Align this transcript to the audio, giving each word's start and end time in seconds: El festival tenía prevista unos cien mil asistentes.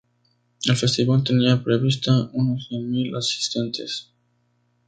El 0.65 0.75
festival 0.77 1.23
tenía 1.23 1.63
prevista 1.63 2.31
unos 2.33 2.65
cien 2.67 2.89
mil 2.89 3.15
asistentes. 3.15 4.11